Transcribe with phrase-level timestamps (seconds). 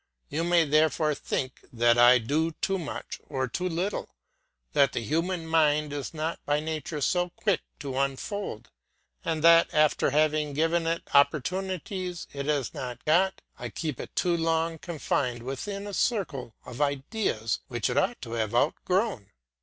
[0.29, 4.15] You may therefore think that I do too much or too little;
[4.73, 8.71] that the human mind is not by nature so quick to unfold;
[9.23, 14.35] and that after having given it opportunities it has not got, I keep it too
[14.35, 19.27] long confined within a circle of ideas which it ought to have outgrown.